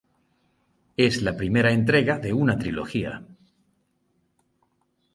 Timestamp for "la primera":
1.21-1.71